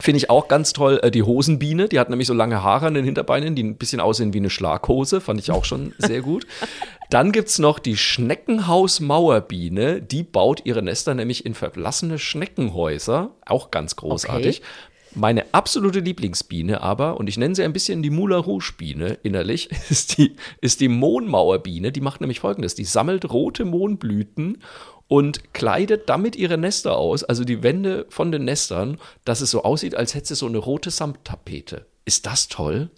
[0.00, 0.98] Finde ich auch ganz toll.
[1.02, 4.00] Äh, die Hosenbiene, die hat nämlich so lange Haare an den Hinterbeinen, die ein bisschen
[4.00, 5.20] aussehen wie eine Schlaghose.
[5.20, 6.46] Fand ich auch schon sehr gut.
[7.10, 10.00] Dann gibt es noch die Schneckenhaus-Mauerbiene.
[10.00, 13.32] Die baut ihre Nester nämlich in verlassene Schneckenhäuser.
[13.44, 14.60] Auch ganz großartig.
[14.60, 14.68] Okay.
[15.12, 19.68] Meine absolute Lieblingsbiene aber, und ich nenne sie ein bisschen die Moulin Rouge Biene innerlich,
[19.90, 21.92] ist die, ist die Mohnmauerbiene.
[21.92, 24.58] Die macht nämlich folgendes: Die sammelt rote Mohnblüten
[25.10, 29.64] und kleidet damit ihre Nester aus, also die Wände von den Nestern, dass es so
[29.64, 31.84] aussieht, als hätte sie so eine rote Samttapete.
[32.04, 32.90] Ist das toll?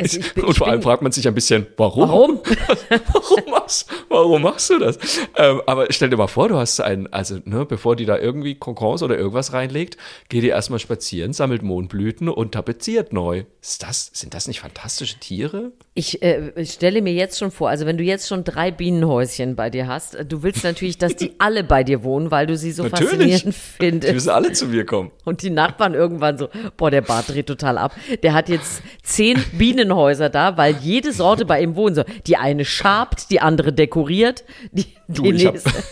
[0.00, 2.08] Also ich bin- und vor allem fragt man sich ein bisschen, warum?
[2.08, 2.40] Warum?
[3.12, 4.98] warum, machst, warum machst du das?
[5.36, 8.54] Ähm, aber stell dir mal vor, du hast einen, also ne, bevor die da irgendwie
[8.54, 9.96] Kokons oder irgendwas reinlegt,
[10.28, 13.44] geht die erstmal spazieren, sammelt Mohnblüten und tapeziert neu.
[13.62, 15.72] Ist das, sind das nicht fantastische Tiere?
[15.94, 19.70] Ich äh, stelle mir jetzt schon vor, also wenn du jetzt schon drei Bienenhäuschen bei
[19.70, 22.72] dir hast, äh, du willst natürlich, dass die alle bei dir wohnen, weil du sie
[22.72, 23.10] so Natürlich.
[23.10, 24.14] faszinierend Die findest.
[24.14, 25.10] müssen alle zu mir kommen.
[25.24, 27.94] Und die Nachbarn irgendwann so, boah, der Bart dreht total ab.
[28.22, 29.38] Der hat jetzt zehn
[29.90, 32.04] Bienenhäuser da, weil jede Sorte bei ihm wohnen soll.
[32.26, 35.70] Die eine schabt, die andere dekoriert, die, Du, die nächste.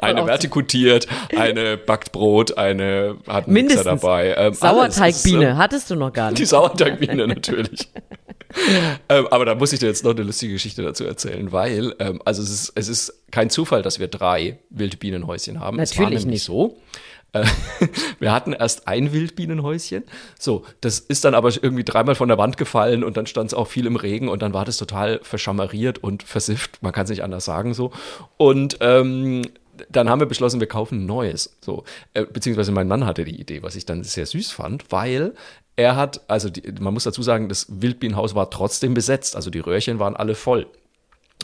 [0.00, 3.84] Eine vertikutiert, eine backt Brot, eine hat einen Mixer Mindestens.
[4.00, 4.34] dabei.
[4.36, 4.54] Ähm.
[4.54, 6.48] Sauerteigbiene ist, hattest du noch gar äh, Die nicht.
[6.48, 7.88] Sauerteigbiene natürlich.
[9.10, 12.22] ähm, aber da muss ich dir jetzt noch eine lustige Geschichte dazu erzählen, weil, ähm,
[12.24, 15.78] also es ist, es ist kein Zufall, dass wir drei Wildbienenhäuschen haben.
[15.78, 16.44] es war Natürlich nämlich nicht.
[16.44, 16.78] so.
[17.32, 17.44] Äh,
[18.18, 20.04] Wir hatten erst ein Wildbienenhäuschen.
[20.38, 23.54] So, das ist dann aber irgendwie dreimal von der Wand gefallen und dann stand es
[23.54, 26.82] auch viel im Regen und dann war das total verschammeriert und versifft.
[26.82, 27.92] Man kann es nicht anders sagen so.
[28.36, 29.42] Und ähm,
[29.88, 31.56] dann haben wir beschlossen, wir kaufen ein neues.
[31.60, 35.34] So, äh, beziehungsweise mein Mann hatte die Idee, was ich dann sehr süß fand, weil
[35.76, 39.60] er hat, also die, man muss dazu sagen, das Wildbienenhaus war trotzdem besetzt, also die
[39.60, 40.66] Röhrchen waren alle voll.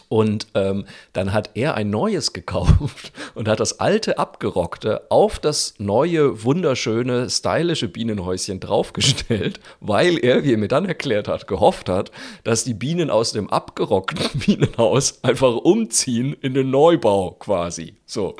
[0.08, 5.74] Und ähm, dann hat er ein neues gekauft und hat das alte abgerockte auf das
[5.78, 12.10] neue, wunderschöne, stylische Bienenhäuschen draufgestellt, weil er, wie er mir dann erklärt hat, gehofft hat,
[12.44, 17.96] dass die Bienen aus dem abgerockten Bienenhaus einfach umziehen in den Neubau quasi.
[18.06, 18.36] So.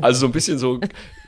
[0.00, 0.80] Also so ein bisschen so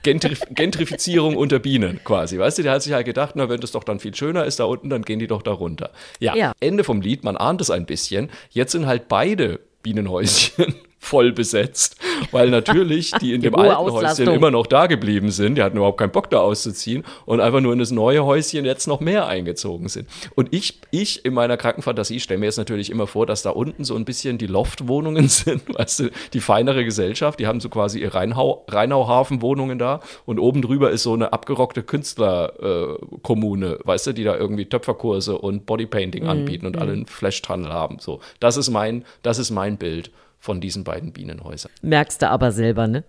[0.02, 2.38] Gentrif Gentrifizierung unter Bienen quasi.
[2.38, 4.58] Weißt du, der hat sich halt gedacht, na, wenn das doch dann viel schöner ist
[4.60, 5.90] da unten, dann gehen die doch da runter.
[6.18, 6.52] Ja, Ja.
[6.60, 8.30] Ende vom Lied, man ahnt es ein bisschen.
[8.50, 11.96] Jetzt sind halt beide Bienenhäuschen voll besetzt,
[12.30, 15.56] weil natürlich die in Die dem alten Häuschen immer noch da geblieben sind.
[15.56, 18.86] Die hatten überhaupt keinen Bock da auszuziehen und einfach nur in das neue Häuschen jetzt
[18.86, 20.08] noch mehr eingezogen sind.
[20.36, 23.82] Und ich, ich in meiner Krankenfantasie stelle mir jetzt natürlich immer vor, dass da unten
[23.82, 28.00] so ein bisschen die Loftwohnungen sind, weißt du, die feinere Gesellschaft, die haben so quasi
[28.00, 34.12] ihre Rheinau, Rheinauhafen-Wohnungen da und oben drüber ist so eine abgerockte Künstlerkommune, äh, weißt du,
[34.12, 37.98] die da irgendwie Töpferkurse und Bodypainting anbieten und alle einen Flash-Tunnel haben.
[38.00, 40.10] So, das ist mein, das ist mein Bild
[40.42, 41.70] von diesen beiden Bienenhäusern.
[41.82, 43.04] Merkst du aber selber, ne?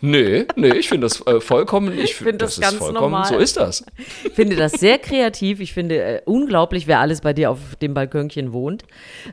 [0.00, 3.26] Nee, nee, ich finde das äh, vollkommen, ich, find das ist ganz vollkommen, normal.
[3.26, 3.84] so ist das.
[4.24, 5.58] Ich finde das sehr kreativ.
[5.58, 8.84] Ich finde äh, unglaublich, wer alles bei dir auf dem Balkönchen wohnt.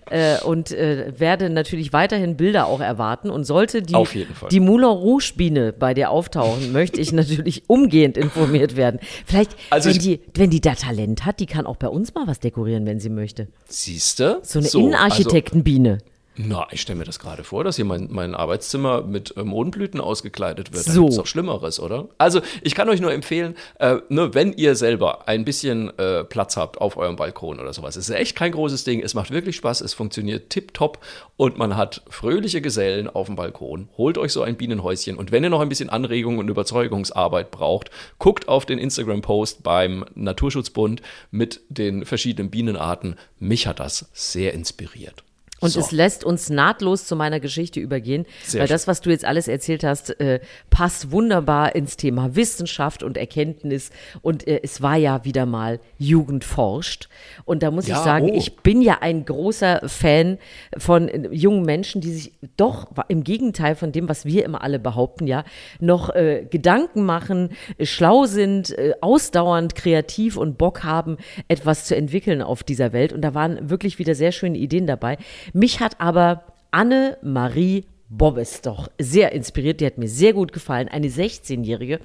[0.10, 3.30] Äh, und äh, werde natürlich weiterhin Bilder auch erwarten.
[3.30, 4.50] Und sollte die, Auf jeden Fall.
[4.50, 9.00] die Moulin Rouge Biene bei dir auftauchen, möchte ich natürlich umgehend informiert werden.
[9.28, 12.16] Vielleicht, Also wenn, ich- die, wenn die da Talent hat, die kann auch bei uns
[12.16, 13.48] mal was dekorieren, wenn sie möchte.
[13.68, 14.40] Siehste?
[14.42, 15.92] So eine Innenarchitektenbiene.
[15.92, 16.06] Also,
[16.40, 20.00] na, ich stelle mir das gerade vor, dass hier mein, mein Arbeitszimmer mit äh, Mohnblüten
[20.00, 20.86] ausgekleidet wird.
[20.86, 21.02] So.
[21.02, 22.10] gibt's doch Schlimmeres, oder?
[22.20, 26.56] Also, ich kann euch nur empfehlen, äh, ne, wenn ihr selber ein bisschen äh, Platz
[26.56, 27.96] habt auf eurem Balkon oder sowas.
[27.96, 29.02] Es ist echt kein großes Ding.
[29.02, 29.82] Es macht wirklich Spaß.
[29.82, 31.00] Es funktioniert tipptopp
[31.38, 33.90] und man hat fröhliche Gesellen auf dem Balkon.
[33.98, 37.90] Holt euch so ein Bienenhäuschen und wenn ihr noch ein bisschen Anregung und Überzeugungsarbeit braucht,
[38.20, 43.16] guckt auf den Instagram-Post beim Naturschutzbund mit den verschiedenen Bienenarten.
[43.40, 45.24] Mich hat das sehr inspiriert.
[45.60, 45.80] Und So.
[45.80, 48.76] es lässt uns nahtlos zu meiner Geschichte übergehen, Sehr weil schön.
[48.76, 50.40] das, was du jetzt alles erzählt hast, äh,
[50.70, 53.90] passt wunderbar ins Thema Wissenschaft und Erkenntnis.
[54.22, 57.10] Und äh, es war ja wieder mal Jugend forscht.
[57.46, 58.36] Und da muss Ja, ich sagen, oh.
[58.36, 60.38] ich bin ja ein großer Fan
[60.78, 64.80] von äh, jungen Menschen, die sich doch im Gegenteil von dem, was wir immer alle
[64.80, 65.44] behaupten, ja,
[65.80, 71.18] noch äh, Gedanken machen, äh, schlau sind, äh, ausdauernd, kreativ und Bock haben,
[71.48, 73.12] etwas zu entwickeln auf dieser Welt.
[73.14, 75.18] Und da waren wirklich wieder sehr schöne Ideen dabei.
[75.54, 79.82] Mich hat aber Anne-Marie Bobbes doch sehr inspiriert.
[79.82, 80.88] Die hat mir sehr gut gefallen.
[80.88, 82.00] Eine 16-Jährige.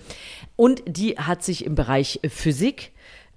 [0.56, 2.91] Und die hat sich im Bereich Physik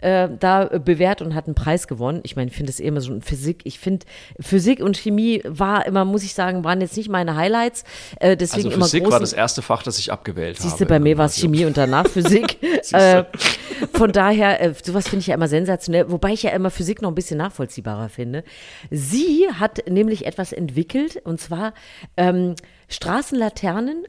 [0.05, 2.19] äh, da bewährt und hat einen Preis gewonnen.
[2.23, 3.61] Ich meine, ich finde es eh immer so ein Physik.
[3.63, 4.05] Ich finde,
[4.39, 7.83] Physik und Chemie war immer, muss ich sagen, waren jetzt nicht meine Highlights.
[8.19, 10.85] Äh, deswegen Also immer Physik großen, war das erste Fach, das ich abgewählt Siehst habe.
[10.85, 12.61] du, bei mir war es Chemie und danach Physik.
[12.63, 13.27] äh, Siehste.
[13.93, 17.09] von daher, äh, sowas finde ich ja immer sensationell, wobei ich ja immer Physik noch
[17.09, 18.43] ein bisschen nachvollziehbarer finde.
[18.91, 21.73] Sie hat nämlich etwas entwickelt, und zwar
[22.15, 22.53] ähm,
[22.89, 24.05] Straßenlaternen,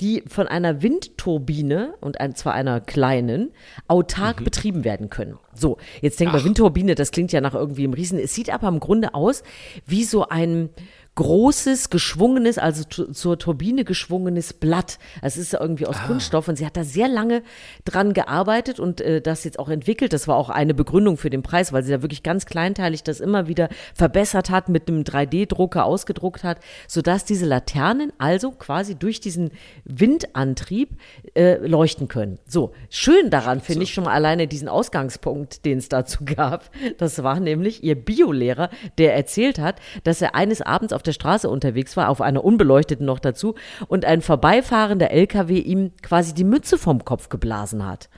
[0.00, 3.52] die von einer Windturbine und ein, zwar einer kleinen
[3.86, 5.38] autark betrieben werden können.
[5.54, 8.18] So, jetzt denkt man, Windturbine, das klingt ja nach irgendwie einem Riesen.
[8.18, 9.42] Es sieht aber im Grunde aus
[9.86, 10.70] wie so ein
[11.16, 14.98] großes, geschwungenes, also zu, zur Turbine geschwungenes Blatt.
[15.22, 16.06] Es ist irgendwie aus ah.
[16.06, 17.42] Kunststoff und sie hat da sehr lange
[17.84, 20.12] dran gearbeitet und äh, das jetzt auch entwickelt.
[20.12, 23.20] Das war auch eine Begründung für den Preis, weil sie da wirklich ganz kleinteilig das
[23.20, 29.20] immer wieder verbessert hat, mit einem 3D-Drucker ausgedruckt hat, sodass diese Laternen also quasi durch
[29.20, 29.50] diesen
[29.84, 30.96] Windantrieb
[31.34, 32.38] äh, leuchten können.
[32.46, 36.70] So, schön daran finde ich schon mal alleine diesen Ausgangspunkt, den es dazu gab.
[36.98, 41.48] Das war nämlich ihr Biolehrer, der erzählt hat, dass er eines Abends auf der Straße
[41.48, 43.54] unterwegs war, auf einer unbeleuchteten noch dazu,
[43.88, 48.08] und ein vorbeifahrender LKW ihm quasi die Mütze vom Kopf geblasen hat.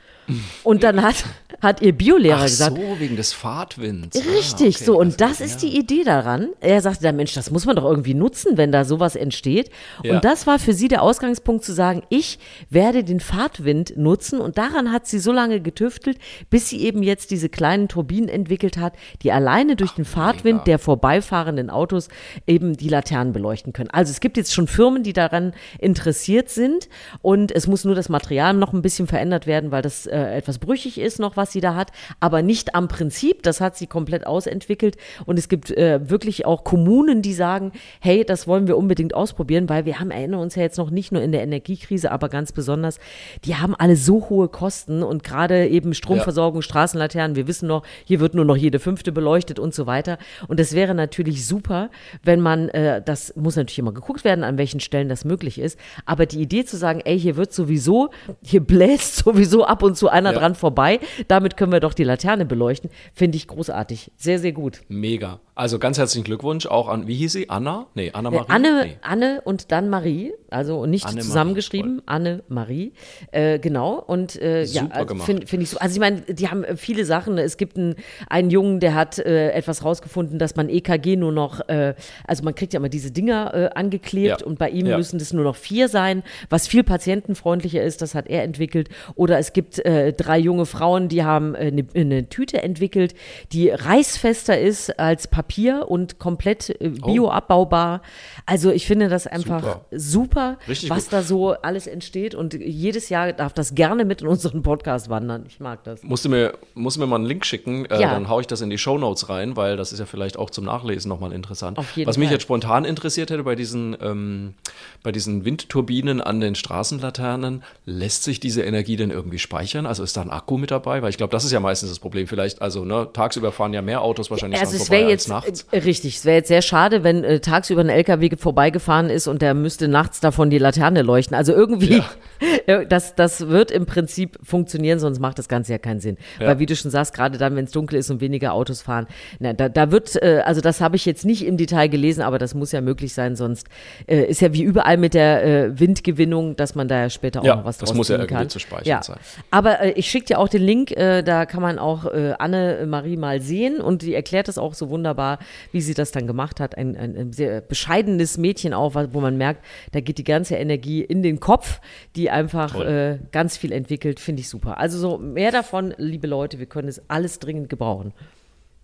[0.62, 1.24] Und dann hat,
[1.60, 2.76] hat ihr Biolehrer Ach gesagt.
[2.76, 4.16] so, wegen des Fahrtwinds.
[4.16, 4.98] Richtig, ah, okay, so.
[4.98, 5.68] Und das ist ja.
[5.68, 6.50] die Idee daran.
[6.60, 9.70] Er sagte, der Mensch, das muss man doch irgendwie nutzen, wenn da sowas entsteht.
[10.02, 10.14] Ja.
[10.14, 12.38] Und das war für sie der Ausgangspunkt zu sagen, ich
[12.70, 14.40] werde den Fahrtwind nutzen.
[14.40, 16.18] Und daran hat sie so lange getüftelt,
[16.50, 20.58] bis sie eben jetzt diese kleinen Turbinen entwickelt hat, die alleine durch Ach, den Fahrtwind
[20.58, 20.64] mega.
[20.64, 22.08] der vorbeifahrenden Autos
[22.46, 23.90] eben die Laternen beleuchten können.
[23.90, 26.88] Also es gibt jetzt schon Firmen, die daran interessiert sind.
[27.20, 30.58] Und es muss nur das Material noch ein bisschen verändert werden, weil das äh, etwas
[30.58, 33.42] brüchig ist noch, was sie da hat, aber nicht am Prinzip.
[33.42, 34.96] Das hat sie komplett ausentwickelt.
[35.26, 39.68] Und es gibt äh, wirklich auch Kommunen, die sagen, hey, das wollen wir unbedingt ausprobieren,
[39.68, 42.52] weil wir haben, erinnern uns ja jetzt noch nicht nur in der Energiekrise, aber ganz
[42.52, 42.98] besonders,
[43.44, 46.62] die haben alle so hohe Kosten und gerade eben Stromversorgung, ja.
[46.62, 50.18] Straßenlaternen, wir wissen noch, hier wird nur noch jede fünfte beleuchtet und so weiter.
[50.48, 51.90] Und das wäre natürlich super,
[52.22, 55.78] wenn man, äh, das muss natürlich immer geguckt werden, an welchen Stellen das möglich ist,
[56.06, 58.10] aber die Idee zu sagen, ey, hier wird sowieso,
[58.42, 60.38] hier bläst sowieso ab und zu einer ja.
[60.38, 61.00] dran vorbei.
[61.28, 62.90] Damit können wir doch die Laterne beleuchten.
[63.14, 64.12] Finde ich großartig.
[64.16, 64.80] Sehr, sehr gut.
[64.88, 65.40] Mega.
[65.54, 67.50] Also ganz herzlichen Glückwunsch auch an, wie hieß sie?
[67.50, 67.86] Anna?
[67.94, 68.46] Nee, Anna Marie.
[68.48, 68.96] Anne, nee.
[69.02, 70.32] Anne und dann Marie.
[70.52, 71.96] Also nicht Anne zusammengeschrieben.
[71.96, 72.92] Marie, Anne Marie.
[73.30, 73.94] Äh, genau.
[73.94, 75.78] Und äh, ja, also finde find ich so.
[75.78, 77.38] Also ich meine, die haben äh, viele Sachen.
[77.38, 77.96] Es gibt einen,
[78.28, 81.94] einen Jungen, der hat äh, etwas rausgefunden, dass man EKG nur noch, äh,
[82.26, 84.46] also man kriegt ja immer diese Dinger äh, angeklebt ja.
[84.46, 84.96] und bei ihm ja.
[84.96, 88.02] müssen das nur noch vier sein, was viel patientenfreundlicher ist.
[88.02, 88.88] Das hat er entwickelt.
[89.14, 93.14] Oder es gibt drei junge Frauen, die haben eine, äh, eine Tüte entwickelt,
[93.52, 97.06] die reißfester ist als Papier und komplett oh.
[97.06, 98.02] bioabbaubar.
[98.46, 101.12] Also ich finde das einfach super, super was gut.
[101.12, 105.44] da so alles entsteht und jedes Jahr darf das gerne mit in unseren Podcast wandern.
[105.46, 106.02] Ich mag das.
[106.02, 108.12] Musst du mir, musst du mir mal einen Link schicken, äh, ja.
[108.12, 110.50] dann haue ich das in die Show Notes rein, weil das ist ja vielleicht auch
[110.50, 111.78] zum Nachlesen nochmal interessant.
[111.78, 112.34] Auf jeden was mich Fall.
[112.34, 114.54] jetzt spontan interessiert hätte bei diesen, ähm,
[115.02, 119.86] bei diesen Windturbinen an den Straßenlaternen, lässt sich diese Energie denn irgendwie speichern?
[119.86, 121.02] Also ist da ein Akku mit dabei?
[121.02, 122.26] Weil ich glaube, das ist ja meistens das Problem.
[122.26, 125.66] Vielleicht, also ne, tagsüber fahren ja mehr Autos wahrscheinlich also es vorbei jetzt, nachts.
[125.70, 129.42] Äh, richtig, es wäre jetzt sehr schade, wenn äh, tagsüber ein LKW vorbeigefahren ist und
[129.42, 131.36] der müsste nachts davon die Laterne leuchten.
[131.36, 132.04] Also irgendwie, ja.
[132.66, 136.16] Äh, das, das wird im Prinzip funktionieren, sonst macht das Ganze ja keinen Sinn.
[136.40, 136.48] Ja.
[136.48, 139.06] Weil wie du schon sagst, gerade dann, wenn es dunkel ist und weniger Autos fahren,
[139.38, 142.38] na, da, da wird, äh, also das habe ich jetzt nicht im Detail gelesen, aber
[142.38, 143.68] das muss ja möglich sein, sonst
[144.06, 147.44] äh, ist ja wie überall mit der äh, Windgewinnung, dass man da ja später auch
[147.44, 148.48] ja, noch was das muss ja irgendwie kann.
[148.48, 149.02] zu speichern ja.
[149.02, 149.18] sein.
[149.50, 153.40] Aber äh, ich schicke dir auch den Link, äh, da kann man auch Anne-Marie mal
[153.40, 155.38] sehen und die erklärt es auch so wunderbar,
[155.70, 156.76] wie sie das dann gemacht hat.
[156.76, 161.02] Ein, ein, ein sehr bescheidenes Mädchen auch, wo man merkt, da geht die ganze Energie
[161.02, 161.80] in den Kopf,
[162.16, 164.78] die einfach äh, ganz viel entwickelt, finde ich super.
[164.78, 168.12] Also so mehr davon, liebe Leute, wir können es alles dringend gebrauchen.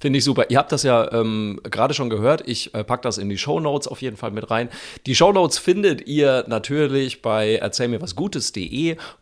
[0.00, 0.46] Finde ich super.
[0.48, 2.46] Ihr habt das ja ähm, gerade schon gehört.
[2.46, 4.68] Ich äh, packe das in die Show Notes auf jeden Fall mit rein.
[5.06, 7.88] Die Show Notes findet ihr natürlich bei erzähl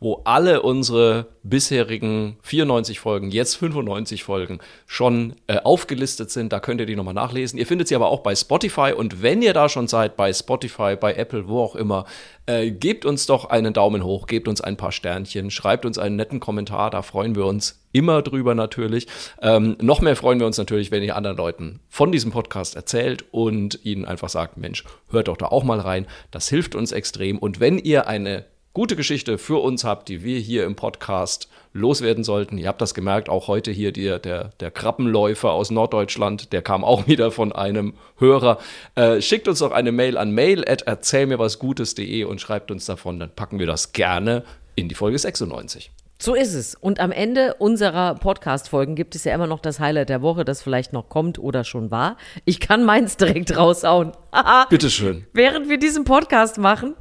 [0.01, 6.53] wo alle unsere bisherigen 94 Folgen, jetzt 95 Folgen schon äh, aufgelistet sind.
[6.53, 7.59] Da könnt ihr die nochmal nachlesen.
[7.59, 8.93] Ihr findet sie aber auch bei Spotify.
[8.95, 12.05] Und wenn ihr da schon seid, bei Spotify, bei Apple, wo auch immer,
[12.47, 16.17] äh, gebt uns doch einen Daumen hoch, gebt uns ein paar Sternchen, schreibt uns einen
[16.17, 19.07] netten Kommentar, da freuen wir uns immer drüber natürlich.
[19.41, 23.25] Ähm, noch mehr freuen wir uns natürlich, wenn ihr anderen Leuten von diesem Podcast erzählt
[23.31, 26.07] und ihnen einfach sagt, Mensch, hört doch da auch mal rein.
[26.31, 27.39] Das hilft uns extrem.
[27.39, 28.45] Und wenn ihr eine
[28.77, 32.59] gute Geschichte für uns habt, die wir hier im Podcast loswerden sollten.
[32.59, 36.85] Ihr habt das gemerkt, auch heute hier der, der, der Krabbenläufer aus Norddeutschland, der kam
[36.85, 38.59] auch wieder von einem Hörer.
[38.95, 43.31] Äh, schickt uns doch eine Mail an mail at erzählmirwasgutes.de und schreibt uns davon, dann
[43.31, 45.91] packen wir das gerne in die Folge 96.
[46.21, 46.75] So ist es.
[46.75, 50.61] Und am Ende unserer Podcast-Folgen gibt es ja immer noch das Highlight der Woche, das
[50.61, 52.19] vielleicht noch kommt oder schon war.
[52.45, 54.13] Ich kann meins direkt raushauen.
[54.69, 55.25] Bitteschön.
[55.33, 56.95] Während wir diesen Podcast machen,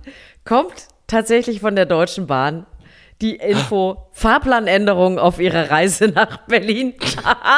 [0.46, 2.66] kommt tatsächlich von der Deutschen Bahn
[3.22, 6.94] die Info Fahrplanänderung auf ihrer Reise nach Berlin.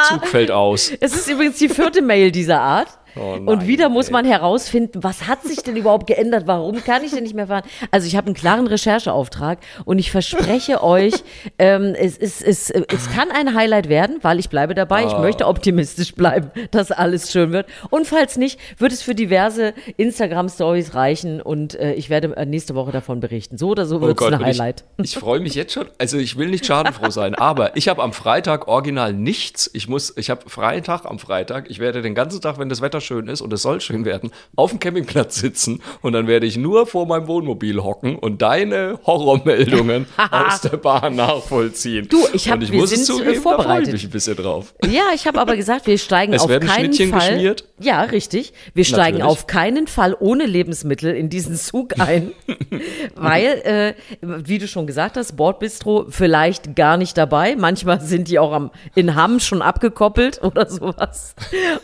[0.08, 0.92] Zug fällt aus.
[1.00, 2.88] Es ist übrigens die vierte Mail dieser Art.
[3.20, 6.46] Oh nein, und wieder muss man herausfinden, was hat sich denn überhaupt geändert?
[6.46, 7.64] Warum kann ich denn nicht mehr fahren?
[7.90, 11.14] Also ich habe einen klaren Rechercheauftrag und ich verspreche euch,
[11.58, 15.04] ähm, es, es, es, es kann ein Highlight werden, weil ich bleibe dabei.
[15.04, 17.66] Ich möchte optimistisch bleiben, dass alles schön wird.
[17.90, 22.74] Und falls nicht, wird es für diverse Instagram-Stories reichen und äh, ich werde äh, nächste
[22.74, 23.58] Woche davon berichten.
[23.58, 24.84] So oder so wird es ein Oh und Highlight.
[24.98, 25.86] Ich, ich freue mich jetzt schon.
[25.98, 29.70] Also ich will nicht schadenfroh sein, aber ich habe am Freitag original nichts.
[29.72, 31.70] Ich muss, ich habe freien Tag am Freitag.
[31.70, 34.30] Ich werde den ganzen Tag, wenn das Wetter schön ist und es soll schön werden,
[34.54, 38.98] auf dem Campingplatz sitzen und dann werde ich nur vor meinem Wohnmobil hocken und deine
[39.06, 42.06] Horrormeldungen aus der Bahn nachvollziehen.
[42.08, 43.92] Du, ich hab- und ich wir muss es sind, äh, zugeben, da freue ich vorbereitet.
[43.94, 44.74] mich ein bisschen drauf.
[44.88, 47.30] Ja, ich habe aber gesagt, wir steigen Es auf werden keinen Schnittchen Fall.
[47.32, 47.64] geschmiert?
[47.80, 48.52] Ja, richtig.
[48.74, 49.24] Wir steigen Natürlich.
[49.38, 52.32] auf keinen Fall ohne Lebensmittel in diesen Zug ein,
[53.14, 57.56] weil, äh, wie du schon gesagt hast, Bordbistro vielleicht gar nicht dabei.
[57.56, 61.34] Manchmal sind die auch am, in Hamm schon abgekoppelt oder sowas.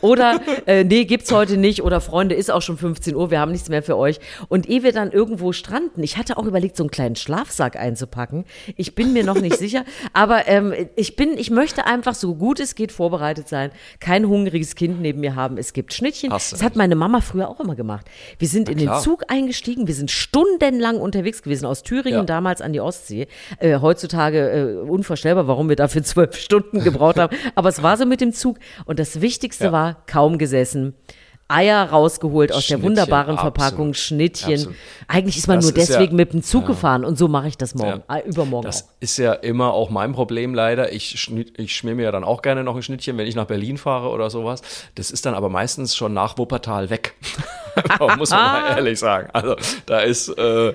[0.00, 1.82] Oder äh, nee, gibt's heute nicht.
[1.82, 4.20] Oder Freunde, ist auch schon 15 Uhr, wir haben nichts mehr für euch.
[4.48, 8.44] Und ehe wir dann irgendwo stranden, ich hatte auch überlegt, so einen kleinen Schlafsack einzupacken.
[8.76, 12.60] Ich bin mir noch nicht sicher, aber ähm, ich bin, ich möchte einfach so gut
[12.60, 15.58] es geht vorbereitet sein, kein hungriges Kind neben mir haben.
[15.58, 16.30] Es gibt Schnittchen.
[16.30, 18.06] Das hat meine Mama früher auch immer gemacht.
[18.38, 19.00] Wir sind in den klar.
[19.02, 22.24] Zug eingestiegen, wir sind stundenlang unterwegs gewesen, aus Thüringen Ja.
[22.24, 23.26] damals an die Ostsee.
[23.58, 27.36] Äh, heutzutage äh, unvorstellbar, warum wir dafür zwölf Stunden gebraucht haben.
[27.54, 28.58] Aber es war so mit dem Zug.
[28.84, 29.72] Und das Wichtigste Ja.
[29.72, 30.93] war kaum gesessen.
[31.46, 33.57] Eier rausgeholt aus der wunderbaren absolut.
[33.59, 34.54] Verpackung, Schnittchen.
[34.54, 34.76] Absolut.
[35.09, 37.48] Eigentlich ist man Das nur ist ja- deswegen mit dem Zug gefahren und so mache
[37.48, 38.16] ich das morgen, Ja.
[38.16, 38.70] äh, übermorgen auch.
[38.70, 40.92] Das ist ja immer auch mein Problem leider.
[40.92, 43.44] Ich, schnitt, ich schmier mir ja dann auch gerne noch ein Schnittchen, wenn ich nach
[43.46, 44.62] Berlin fahre oder sowas.
[44.94, 47.14] Das ist dann aber meistens schon nach Wuppertal weg.
[48.18, 49.28] muss man mal ehrlich sagen.
[49.33, 50.72] Also da ist, äh,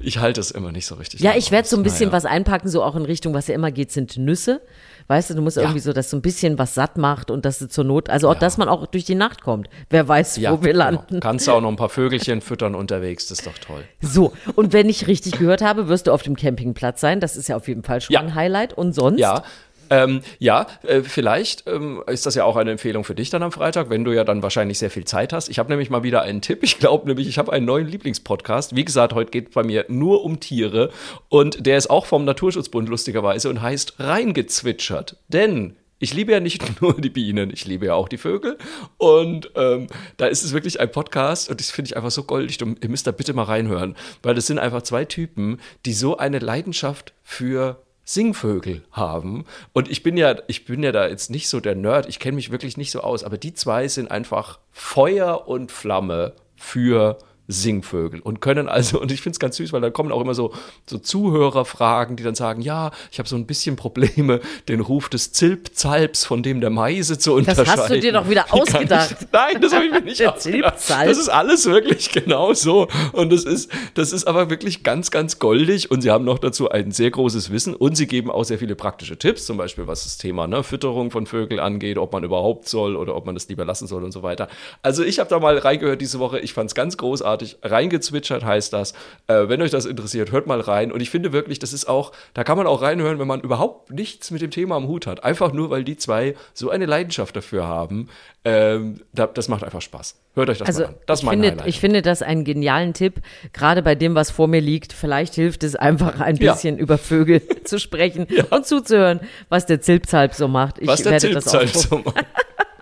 [0.00, 1.20] ich halte es immer nicht so richtig.
[1.20, 2.16] Ja, ich werde so ein bisschen Naja.
[2.18, 4.60] was einpacken, so auch in Richtung, was ja immer geht, sind Nüsse.
[5.10, 7.58] Weißt du, du musst irgendwie so, dass so ein bisschen was satt macht und dass
[7.58, 9.68] du zur Not, also auch, dass man auch durch die Nacht kommt.
[9.88, 10.84] Wer weiß, Ja, wo wir genau.
[10.84, 11.18] landen.
[11.18, 13.82] Kannst du auch noch ein paar Vögelchen füttern unterwegs, das ist doch toll.
[14.00, 17.18] So, und wenn ich richtig gehört habe, wirst du auf dem Campingplatz sein.
[17.18, 18.20] Das ist ja auf jeden Fall schon Ja.
[18.20, 18.72] ein Highlight.
[18.72, 19.18] Und sonst?
[19.18, 19.42] Ja.
[19.90, 23.52] Ähm, ja, äh, vielleicht ähm, ist das ja auch eine Empfehlung für dich dann am
[23.52, 25.48] Freitag, wenn du ja dann wahrscheinlich sehr viel Zeit hast.
[25.48, 26.62] Ich habe nämlich mal wieder einen Tipp.
[26.62, 28.76] Ich glaube nämlich, ich habe einen neuen Lieblingspodcast.
[28.76, 30.90] Wie gesagt, heute geht bei mir nur um Tiere
[31.28, 35.16] und der ist auch vom Naturschutzbund lustigerweise und heißt Reingezwitschert.
[35.28, 38.58] Denn ich liebe ja nicht nur die Bienen, ich liebe ja auch die Vögel.
[38.96, 42.58] Und ähm, da ist es wirklich ein Podcast und das finde ich einfach so goldig.
[42.58, 46.16] Du, ihr müsst da bitte mal reinhören, weil das sind einfach zwei Typen, die so
[46.16, 49.44] eine Leidenschaft für Singvögel haben.
[49.72, 52.34] Und ich bin ja, ich bin ja da jetzt nicht so der Nerd, ich kenne
[52.36, 57.18] mich wirklich nicht so aus, aber die zwei sind einfach Feuer und Flamme für
[57.50, 60.34] Singvögel und können also, und ich finde es ganz süß, weil da kommen auch immer
[60.34, 60.52] so,
[60.86, 65.32] so Zuhörerfragen, die dann sagen, ja, ich habe so ein bisschen Probleme, den Ruf des
[65.32, 67.80] Zilpzalps von dem der Meise zu Das unterscheiden.
[67.82, 69.16] hast du dir doch wieder ausgedacht.
[69.20, 70.74] Ich, nein, das habe ich mir nicht ausgedacht.
[70.88, 72.88] Das ist alles wirklich genau so.
[73.12, 75.90] Und das ist, das ist aber wirklich ganz, ganz goldig.
[75.90, 78.76] Und sie haben noch dazu ein sehr großes Wissen und sie geben auch sehr viele
[78.76, 82.68] praktische Tipps, zum Beispiel was das Thema ne, Fütterung von Vögeln angeht, ob man überhaupt
[82.68, 84.48] soll oder ob man das lieber lassen soll und so weiter.
[84.82, 86.38] Also ich habe da mal reingehört diese Woche.
[86.40, 87.39] Ich fand es ganz großartig.
[87.62, 88.92] Reingezwitschert heißt das.
[89.26, 90.92] Äh, wenn euch das interessiert, hört mal rein.
[90.92, 93.90] Und ich finde wirklich, das ist auch, da kann man auch reinhören, wenn man überhaupt
[93.90, 95.24] nichts mit dem Thema am Hut hat.
[95.24, 98.08] Einfach nur, weil die zwei so eine Leidenschaft dafür haben.
[98.44, 100.16] Ähm, da, das macht einfach Spaß.
[100.34, 100.94] Hört euch das Also mal an.
[101.06, 101.66] Das ich, finde, Highlight.
[101.66, 103.14] ich finde das einen genialen Tipp,
[103.52, 104.92] gerade bei dem, was vor mir liegt.
[104.92, 106.52] Vielleicht hilft es einfach ein Ja.
[106.52, 110.78] bisschen über Vögel zu sprechen und zuzuhören, was der Zilpzalp so macht.
[110.78, 112.04] Ich was der werde das Zilpzalp ausprobieren.
[112.04, 112.26] so macht.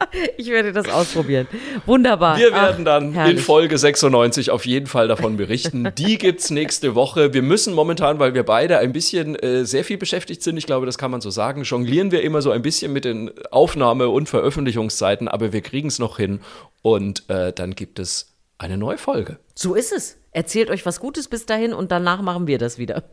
[0.37, 1.47] Ich werde das ausprobieren.
[1.87, 2.39] Wunderbar.
[2.39, 3.43] Wir Ach, werden dann in herrlich.
[3.43, 5.93] Folge 96 auf jeden Fall davon berichten.
[5.99, 7.35] Die gibt's nächste Woche.
[7.35, 10.87] Wir müssen momentan, weil wir beide ein bisschen äh, sehr viel beschäftigt sind, ich glaube,
[10.87, 14.29] das kann man so sagen, jonglieren wir immer so ein bisschen mit den Aufnahme- und
[14.29, 16.41] Veröffentlichungszeiten, aber wir kriegen es noch hin
[16.83, 19.39] und äh, dann gibt es eine neue Folge.
[19.55, 20.17] So ist es.
[20.33, 23.05] Erzählt euch was Gutes bis dahin und danach machen wir das wieder.